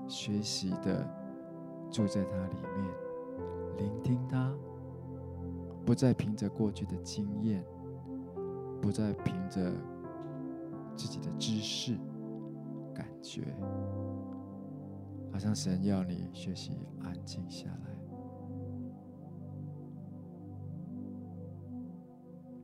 [0.09, 1.07] 学习的。
[1.91, 2.85] 住在他里面，
[3.77, 4.53] 聆听他，
[5.87, 7.65] 不再凭着过去的经验，
[8.85, 9.73] 不再凭着
[10.95, 11.97] 自己的知识、
[12.95, 13.57] 感觉，
[15.33, 17.97] 好像神要你学习安静下来，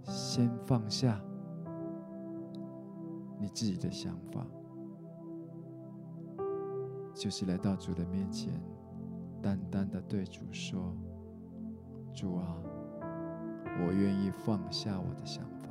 [0.05, 1.19] 先放下
[3.39, 4.47] 你自己的想法，
[7.15, 8.53] 就是来到主的面前。
[9.41, 10.95] 淡淡的对主说
[12.13, 12.59] ：“主啊，
[13.83, 15.70] 我愿意放下我的想法，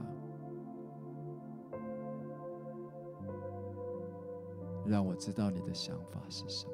[4.89, 6.73] 让我知道你的想法是什么。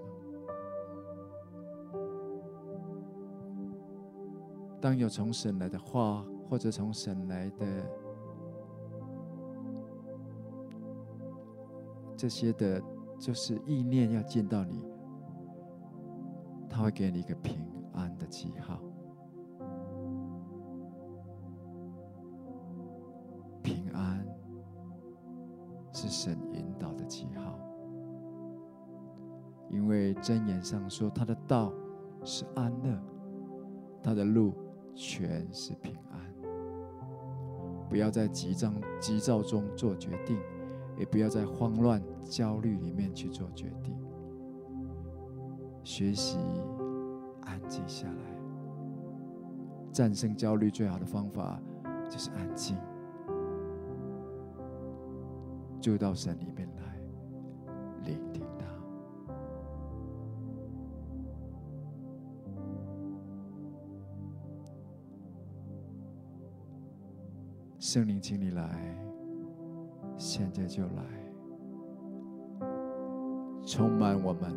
[4.82, 7.66] 当有从神来的话，或者从神来的
[12.16, 12.82] 这些的，
[13.20, 14.84] 就是意念要见到你。”
[16.70, 18.82] 他会给你一个平安的记号，
[23.64, 24.28] 平安
[25.94, 27.58] 是神引导的记号，
[29.70, 31.74] 因为箴言上说，他的道
[32.24, 33.00] 是安乐，
[34.02, 34.54] 他的路
[34.94, 36.20] 全是平安。
[37.90, 40.38] 不要在急躁急躁中做决定，
[40.98, 43.96] 也不要在慌乱焦虑里面去做决定。
[45.84, 46.40] 学习
[47.42, 48.16] 安静下来，
[49.92, 51.62] 战胜焦虑最好的方法
[52.10, 52.76] 就是安静，
[55.80, 56.68] 就到神里面
[67.96, 68.62] 圣灵，请你来，
[70.18, 71.02] 现在就来，
[73.66, 74.54] 充满我们。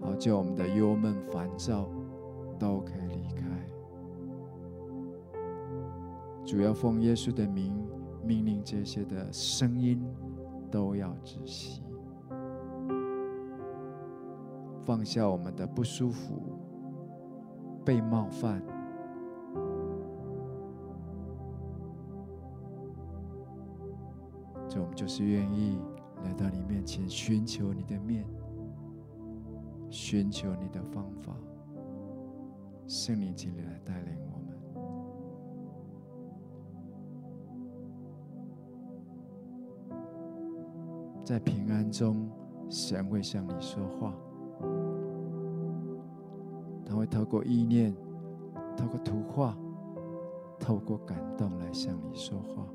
[0.00, 1.86] 好，叫我们的忧闷、烦躁
[2.58, 3.44] 都可以离开。
[6.46, 7.86] 主要奉耶稣的名
[8.24, 10.02] 命令，这些的声音
[10.70, 11.82] 都要窒息。
[14.82, 16.40] 放下我们的不舒服、
[17.84, 18.62] 被冒犯。
[24.92, 25.80] 们就是愿意
[26.22, 28.26] 来到你面前，寻求你的面。
[29.88, 31.34] 寻求你的方法，
[32.86, 34.38] 圣灵经历来带领我
[39.90, 39.98] 们，
[41.22, 42.30] 在平安中，
[42.70, 44.14] 神会向你说话，
[46.86, 47.94] 他会透过意念、
[48.74, 49.54] 透过图画、
[50.58, 52.66] 透过感动来向你说话。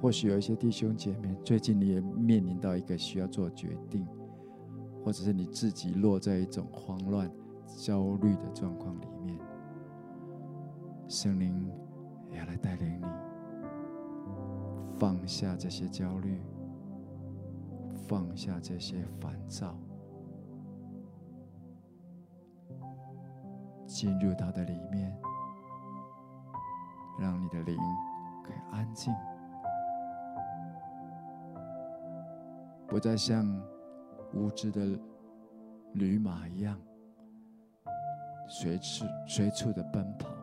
[0.00, 4.06] 或许有一些弟兄姐妹，最近你也面临到一个需要做决定，
[5.04, 7.30] 或者是你自己落在一种慌乱、
[7.66, 9.38] 焦虑的状况里面，
[11.06, 11.70] 圣灵
[12.30, 13.04] 也要来带领你
[14.98, 16.40] 放下这些焦虑，
[18.08, 19.78] 放下这些烦躁，
[23.86, 25.14] 进入他的里面，
[27.20, 27.76] 让你的灵
[28.42, 29.12] 可以安静。
[32.90, 33.46] 不再像
[34.34, 34.84] 无知的
[35.94, 36.76] 驴马一样，
[38.48, 40.39] 随处随处的奔跑。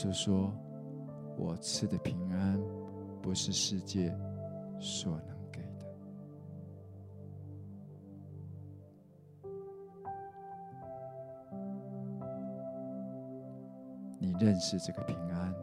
[0.00, 0.50] 稣说
[1.36, 2.58] ：“我赐的平安，
[3.20, 4.16] 不是世界
[4.80, 5.86] 所能给的。
[14.18, 15.54] 你认识这个平安，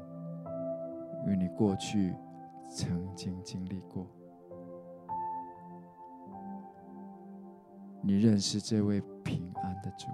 [1.24, 2.14] 因为你过去
[2.70, 4.06] 曾经经历过。
[8.04, 10.06] 你认识这位平安的主。”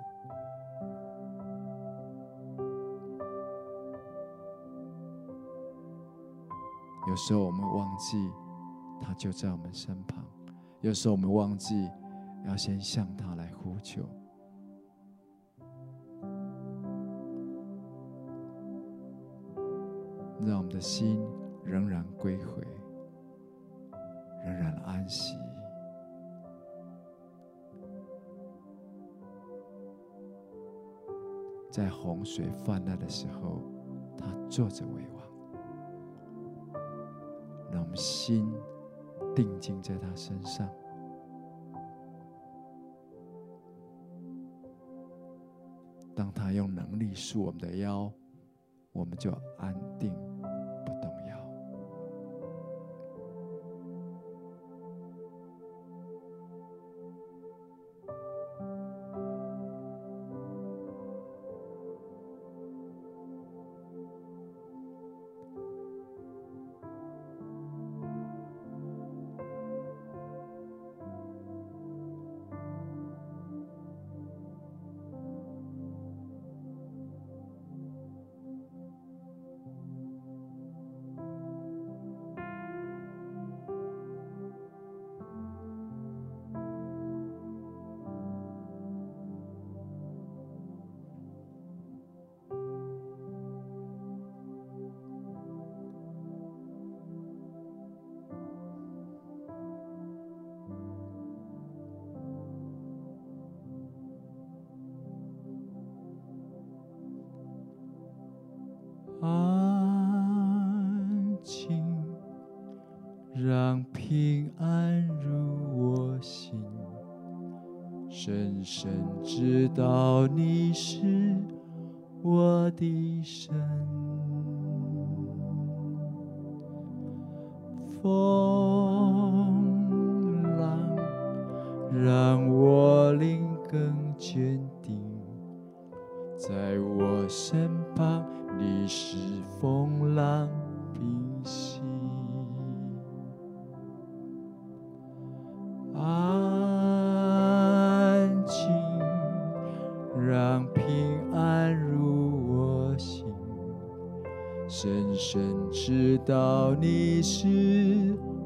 [7.14, 8.18] 有时候我们忘记，
[9.00, 10.24] 他就在我们身旁；
[10.82, 11.88] 有时候我们忘记，
[12.48, 14.02] 要先向他来呼求，
[20.40, 21.24] 让我们的心
[21.64, 22.66] 仍然归回，
[24.44, 25.38] 仍然安息，
[31.70, 33.62] 在洪水泛滥的时候，
[34.18, 35.23] 他坐着为王。
[37.96, 38.52] 心
[39.36, 40.70] 定睛在他身上，
[46.16, 48.12] 当他用能力束我们的腰，
[48.92, 50.33] 我们就安定。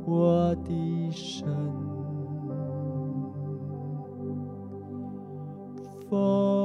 [0.08, 1.46] 我的神，
[6.10, 6.57] 风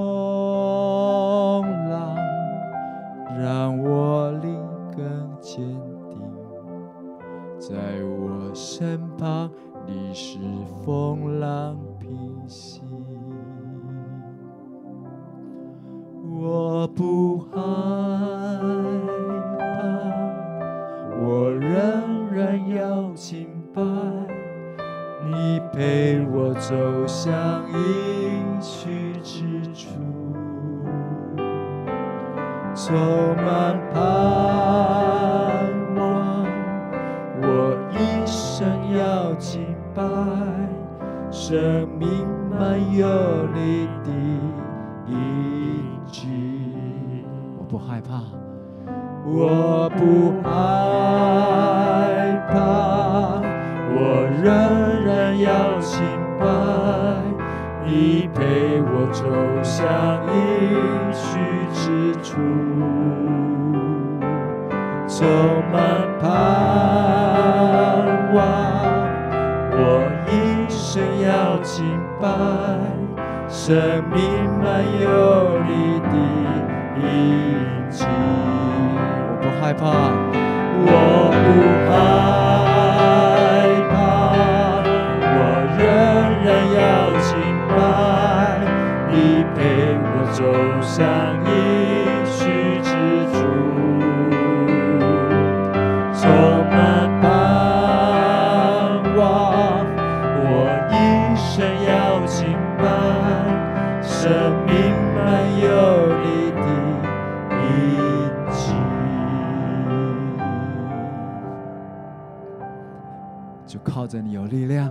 [113.85, 114.91] 靠着你有力量，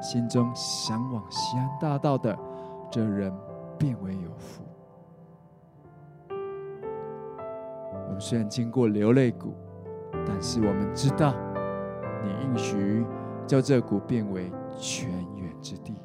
[0.00, 2.36] 心中向往西安大道的，
[2.90, 3.32] 这人
[3.78, 4.62] 便为有福。
[8.06, 9.54] 我们虽然经过流泪谷，
[10.26, 11.34] 但是我们知道，
[12.22, 13.04] 你应许
[13.46, 16.00] 叫这谷变为泉源之地，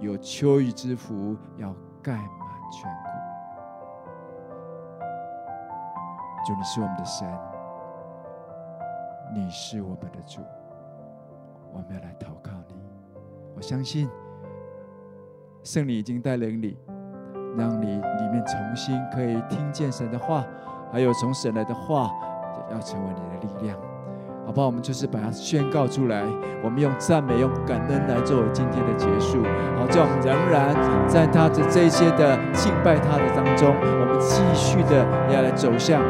[0.00, 2.28] 有秋雨之福要盖满
[2.72, 3.10] 全谷。
[6.46, 7.38] 主，你是我们的神，
[9.34, 10.40] 你是我们的主。
[11.74, 12.76] 我们要来投靠你，
[13.56, 14.08] 我相信
[15.64, 16.78] 圣灵已经带领你，
[17.58, 20.44] 让你里面重新可以听见神的话，
[20.92, 22.12] 还有从神来的话
[22.70, 23.76] 要成为你的力量，
[24.46, 24.68] 好不好？
[24.68, 26.22] 我们就是把它宣告出来，
[26.62, 29.42] 我们用赞美、用感恩来作为今天的结束。
[29.76, 30.72] 好，这样我们仍然
[31.08, 35.04] 在他的这些的敬拜他的当中，我们继续的
[35.34, 36.00] 要来走向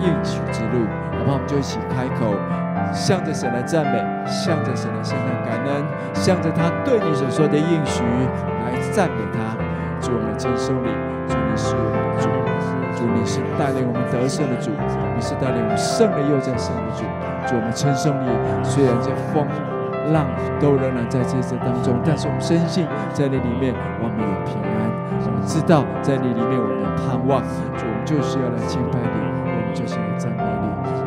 [0.00, 0.86] 应许之路，
[1.18, 1.34] 好不好？
[1.34, 2.69] 我们就一起开口。
[2.92, 5.84] 向着神来赞美，向着神来献上感恩，
[6.14, 8.02] 向着他对你所说的应许
[8.64, 9.56] 来赞美他。
[10.00, 10.88] 主，我们称颂你，
[11.28, 12.28] 主你是我们的主，
[12.96, 14.70] 主你是带领我们得胜的主，
[15.14, 17.04] 你是带领我们胜了又再胜的主。
[17.46, 18.28] 主，我们称颂你。
[18.64, 19.46] 虽然这风
[20.12, 20.26] 浪
[20.58, 24.90] 都仍然在这些当中，但是我们深信在你里面我们有平安。
[25.20, 27.42] 我们知道在你里面我们有盼望。
[27.76, 30.59] 主，我们就是要来敬拜你，我们就是来赞美你。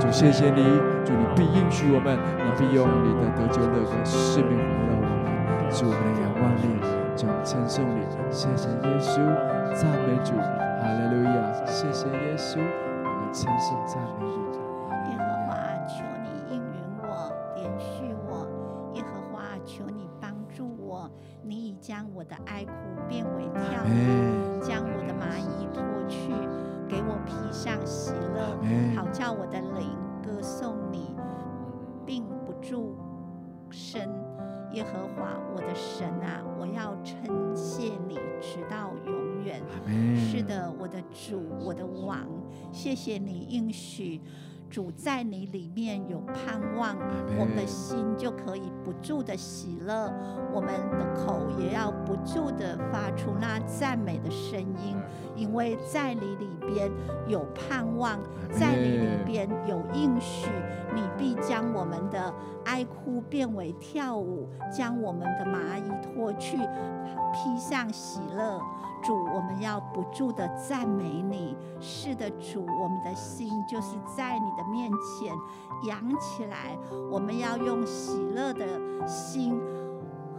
[0.04, 0.62] 主，谢谢你。
[1.06, 5.72] 主，你必应许我们，你必用你的得救乐歌使命环绕我们。
[5.72, 6.76] 主，我们来仰望你，
[7.16, 9.24] 主，称颂你，谢谢耶稣，
[9.72, 14.60] 赞美主，哈利路亚，谢谢耶稣，我们称颂赞美主。
[15.08, 15.56] 耶和华，
[15.88, 18.44] 求你应允我，怜恤我；
[18.96, 21.10] 耶和华，求你帮助我。
[21.42, 22.74] 你已将我的哀哭
[23.08, 26.34] 变为跳舞，将我的麻衣脱去，
[26.94, 28.56] 给我披上喜乐，
[28.96, 31.16] 好叫我的灵歌颂你，
[32.06, 32.96] 并不住
[33.72, 34.08] 身。
[34.74, 39.60] 耶和华我的神啊，我要称谢你，直到永远。
[40.16, 42.28] 是的，我的主，我的王，
[42.72, 44.22] 谢谢你应许。
[44.74, 46.98] 主在你里面有盼望，
[47.38, 50.12] 我们的心就可以不住的喜乐，
[50.52, 54.98] 我们的口也要不住的发出那赞美的声音，
[55.36, 56.92] 因为在你里边
[57.28, 58.20] 有盼望，
[58.50, 60.50] 在你里边有应许，
[60.96, 62.34] 你必将我们的
[62.66, 66.58] 哀哭变为跳舞，将我们的麻衣脱去，
[67.32, 68.60] 披上喜乐。
[69.04, 71.56] 主，我们要不住的赞美你。
[71.80, 75.34] 是的，主，我们的心就是在你的面前
[75.88, 76.78] 扬起来。
[77.12, 78.66] 我们要用喜乐的
[79.08, 79.60] 心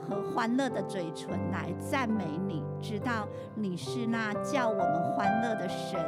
[0.08, 5.98] 和欢乐的嘴唇来赞美你，知道你是那叫我们欢乐的神，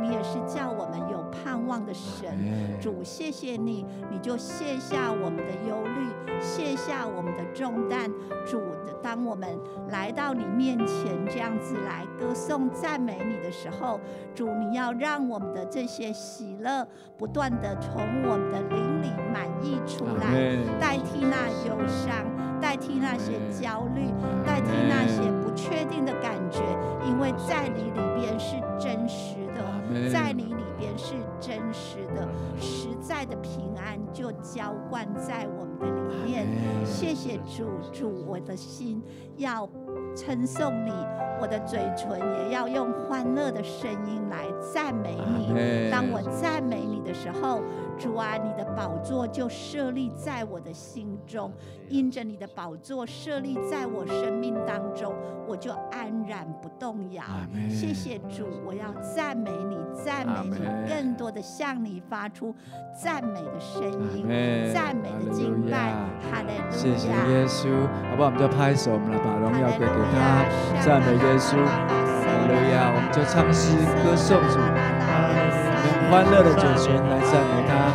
[0.00, 2.38] 你也是叫我们有盼望的神。
[2.80, 8.10] 主，谢谢你，你就卸下我们的忧虑，卸下我们的重担。
[8.46, 8.60] 主。
[9.02, 9.48] 当我们
[9.90, 14.00] 来到你面前，这样子来歌颂赞美你的时候，
[14.34, 16.84] 主，你要让我们的这些喜乐
[17.16, 22.26] 不断的从我们的灵里满溢出来，代替那忧伤，
[22.60, 24.12] 代替那些焦虑，
[24.44, 26.60] 代替那些不确定的感觉，
[27.06, 32.28] 因为在你里边是真实的，在你里边是真实的，
[32.60, 36.46] 实在的平安就浇灌在我们的里面。
[36.84, 39.02] 谢谢主，主，我的心
[39.36, 39.68] 要
[40.16, 40.92] 称颂你，
[41.40, 45.90] 我的嘴唇也要用欢乐的声音来赞美你。
[45.90, 47.62] 当我赞美你的时候，
[47.98, 51.52] 主啊，你的宝座就设立在我的心中，
[51.88, 55.14] 因着你的宝座设立在我生命当中，
[55.46, 57.22] 我就安然不动摇。
[57.70, 62.54] 谢谢主，我要赞美你，赞美你，更多的向你发出
[63.02, 63.82] 赞美的声
[64.12, 64.26] 音，
[64.74, 65.92] 赞美的敬拜。
[66.30, 66.70] 哈利路亚。
[66.70, 67.70] 谢谢耶稣，
[68.10, 68.26] 好不好？
[68.26, 70.44] 我们就拍手，我们来把荣耀归给他，
[70.84, 71.56] 赞美耶稣。
[71.64, 75.65] 哈利路亚，我们就唱诗歌颂主，用
[76.10, 77.90] 欢乐的酒泉来赞美他。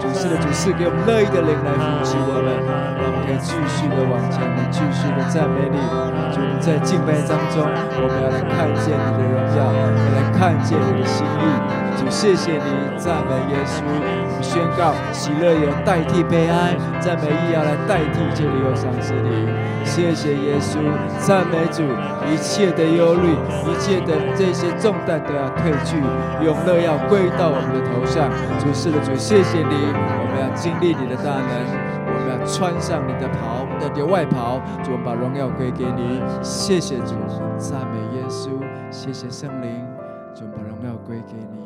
[0.00, 2.48] 主是的，主是给我们乐意的人来扶持我们，
[2.96, 4.40] 让我们可以继续的往前，
[4.72, 5.78] 继续的赞美你。
[6.32, 9.82] 主，在敬拜当中，我们要来看见你的荣耀，要
[10.16, 11.44] 来看见你的心意。
[12.00, 14.29] 主，谢谢你，赞美耶稣。
[14.42, 19.48] 宣告，喜乐油代替悲哀，赞美意要来代替这个忧伤之灵。
[19.84, 20.78] 谢谢耶稣，
[21.18, 21.82] 赞美主，
[22.30, 23.32] 一切的忧虑，
[23.66, 25.96] 一切的这些重担都要退去，
[26.44, 28.30] 永乐要归到我们的头上。
[28.58, 31.50] 主是的主，谢谢你，我们要经历你的大能，
[32.06, 36.20] 我们要穿上你的袍，你的外袍，主，我们把荣耀归给你。
[36.42, 37.14] 谢谢主，
[37.58, 38.50] 赞美耶稣，
[38.90, 39.68] 谢谢圣灵，
[40.34, 41.59] 主，把荣耀归给你。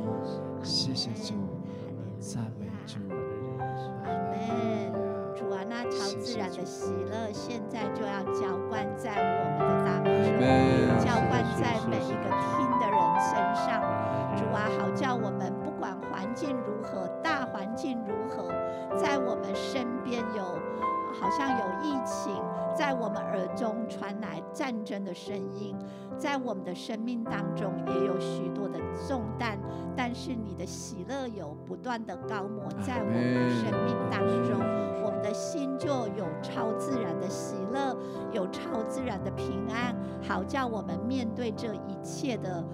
[25.03, 25.75] 的声音，
[26.19, 28.79] 在我们的生命当中也有许多的
[29.09, 29.59] 重担，
[29.97, 34.61] 但是你的喜乐有不断的高摩在我们的生命当中，
[35.03, 37.97] 我们的心就有超自然的喜乐，
[38.33, 42.65] 有超自然的平安，好叫我们面对这一切的，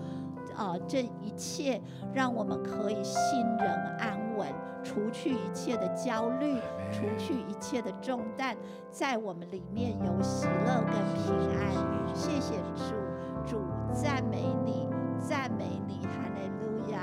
[0.56, 1.80] 呃，这一切，
[2.12, 4.19] 让我们可以心人安稳，
[4.83, 6.57] 除去一切的焦虑，
[6.91, 8.57] 除去一切的重担，
[8.91, 12.14] 在我们里面有喜乐跟平安。
[12.14, 12.95] 谢谢主，
[13.47, 13.62] 主
[13.93, 16.99] 赞美你，赞美你，哈利路亚，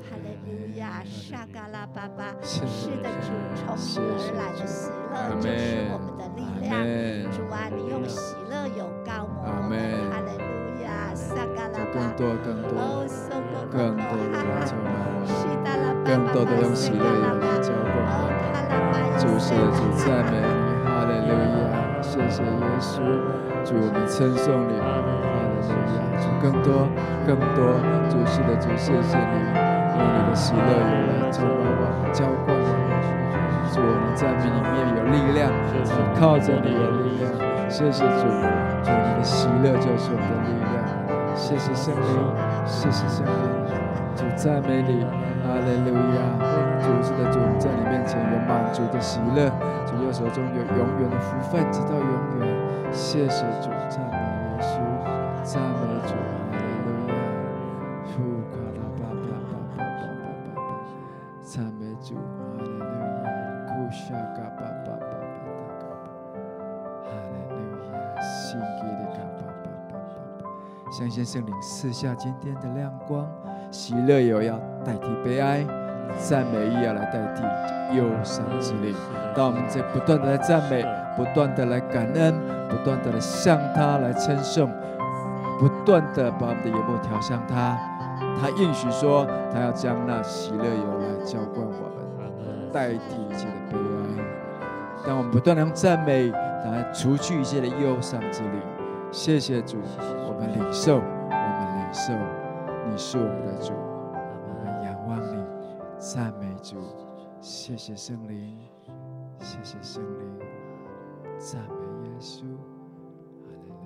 [0.00, 2.34] 哈利路亚，沙嘎拉巴巴。
[2.42, 2.60] 是
[3.02, 5.58] 的，主从你而来的喜乐就是
[5.92, 6.72] 我们的力量。
[7.30, 9.72] 主啊，你用喜乐油膏抹我们，
[10.10, 10.43] 哈利路亚，沙嘎拉巴。
[11.34, 12.72] 更多，更多，
[13.70, 15.18] 更多的来充满我，
[16.04, 17.06] 更多的用喜乐油
[17.40, 17.96] 来浇灌。
[19.18, 23.02] 主是的主，赞美你，哈利路亚，谢谢耶稣，
[23.64, 26.86] 主我们称颂你，哈利路亚，主更多
[27.26, 27.78] 更多，
[28.10, 29.34] 主是的主，谢谢你，
[29.94, 31.82] 用你的喜乐油来充满我，
[32.12, 32.66] 浇灌我，
[33.72, 35.50] 主我们在你里面有力量，
[36.14, 37.26] 靠着你有力量，
[37.70, 38.26] 谢谢主，
[38.82, 40.74] 主你的喜乐就是我们的力量，
[41.34, 43.32] 谢谢圣灵，谢谢圣灵，
[44.16, 45.04] 主赞美你，
[45.44, 46.20] 阿门路亚。
[46.80, 49.50] 主是的主，在你面前有满足的喜乐，
[49.86, 52.48] 主右手中有永远的福分，直到永远。
[52.92, 53.70] 谢谢主，
[71.14, 73.24] 巴，相信圣灵赐下今天的亮光，
[73.70, 75.64] 喜乐油要代替悲哀。
[76.18, 78.94] 赞美也要来代替忧伤之灵，
[79.34, 80.84] 当我们在不断的来赞美，
[81.16, 82.34] 不断的来感恩，
[82.68, 84.70] 不断的来向他来称颂，
[85.58, 87.76] 不断的把我们的眼目调向他。
[88.40, 91.88] 他应许说，他要将那喜乐油来浇灌我
[92.20, 94.24] 们，代替一切的悲哀。
[95.06, 98.60] 当我们不断的用赞美来除去一切的忧伤之灵，
[99.14, 102.12] 谢谢主，我们领受，我们领受，
[102.90, 103.72] 你是我们的主
[104.84, 105.40] 仰望你。
[106.00, 106.76] 赞美主，
[107.40, 108.58] 谢谢圣灵，
[109.38, 110.38] 谢谢圣灵，
[111.38, 113.76] 赞美耶稣，哈利路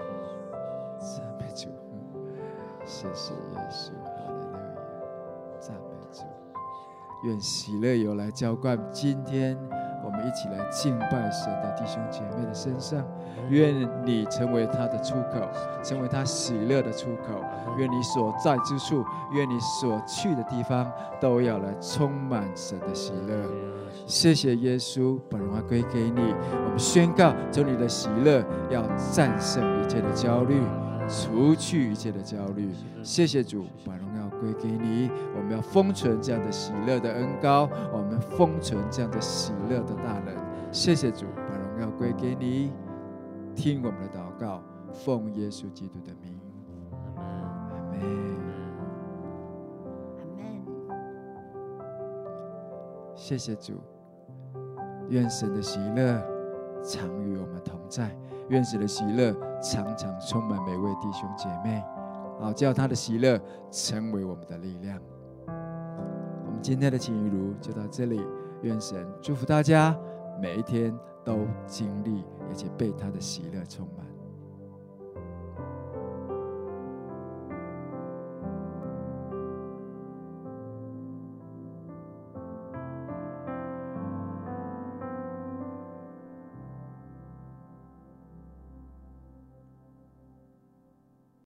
[0.00, 0.58] 亚，
[0.98, 1.68] 赞美主，
[2.84, 4.58] 谢谢耶稣，哈利路亚，
[5.60, 6.24] 赞美主，
[7.22, 9.56] 愿喜乐由来浇灌今天。
[10.02, 13.04] 我们一起来敬拜神的弟兄姐妹的身上，
[13.48, 13.74] 愿
[14.04, 15.46] 你成为他的出口，
[15.82, 17.40] 成为他喜乐的出口。
[17.78, 20.90] 愿你所在之处，愿你所去的地方，
[21.20, 23.48] 都要来充满神的喜乐。
[24.06, 26.20] 谢谢耶稣，把荣耀归给你。
[26.64, 28.82] 我们宣告，求你的喜乐要
[29.12, 30.60] 战胜一切的焦虑，
[31.08, 32.72] 除去一切的焦虑。
[33.02, 34.09] 谢谢主，把荣耀
[34.40, 35.10] 归给你。
[35.36, 40.34] 我们要封存这样的喜乐的恩膏，我们封存这样的喜乐的大能。
[40.72, 42.72] 谢谢主，把荣耀归给你。
[43.54, 44.62] 听我们的祷告，
[44.92, 46.38] 奉耶稣基督的名。
[47.16, 47.22] 阿
[47.90, 48.00] 门。
[50.16, 50.62] 阿门。
[53.14, 53.74] 谢谢主，
[55.08, 56.22] 愿神的喜乐
[56.82, 58.16] 常与我们同在。
[58.48, 61.82] 愿神的喜乐常常充满每位弟兄姐妹。
[62.40, 63.38] 好，叫他的喜乐
[63.70, 64.98] 成为我们的力量。
[65.46, 68.20] 我们今天的情谊如就到这里，
[68.62, 69.94] 愿神祝福大家，
[70.40, 74.09] 每一天都经历，而且被他的喜乐充满。